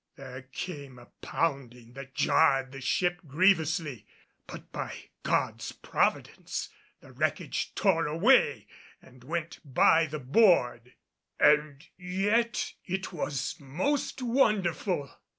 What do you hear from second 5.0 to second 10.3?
God's Providence the wreckage tore away and went by the